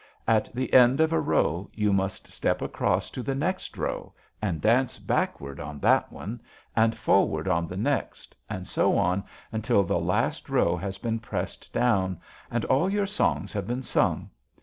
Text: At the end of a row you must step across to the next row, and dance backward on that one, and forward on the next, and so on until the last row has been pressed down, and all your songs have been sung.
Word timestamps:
At 0.27 0.49
the 0.55 0.73
end 0.73 0.99
of 0.99 1.13
a 1.13 1.19
row 1.19 1.69
you 1.75 1.93
must 1.93 2.25
step 2.31 2.63
across 2.63 3.11
to 3.11 3.21
the 3.21 3.35
next 3.35 3.77
row, 3.77 4.13
and 4.41 4.59
dance 4.59 4.97
backward 4.97 5.59
on 5.59 5.79
that 5.81 6.11
one, 6.11 6.41
and 6.75 6.97
forward 6.97 7.47
on 7.47 7.67
the 7.67 7.77
next, 7.77 8.33
and 8.49 8.65
so 8.65 8.97
on 8.97 9.23
until 9.51 9.83
the 9.83 9.99
last 9.99 10.49
row 10.49 10.75
has 10.75 10.97
been 10.97 11.19
pressed 11.19 11.71
down, 11.71 12.19
and 12.49 12.65
all 12.65 12.89
your 12.89 13.05
songs 13.05 13.53
have 13.53 13.67
been 13.67 13.83
sung. 13.83 14.31